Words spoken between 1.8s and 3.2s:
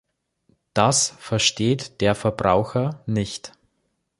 der Verbraucher